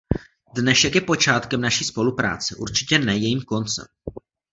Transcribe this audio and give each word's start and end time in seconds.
Dnešek 0.55 0.95
je 0.95 1.01
počátkem 1.01 1.61
naší 1.61 1.83
spolupráce, 1.83 2.55
určitě 2.55 2.99
ne 2.99 3.17
jejím 3.17 3.41
koncem. 3.41 3.85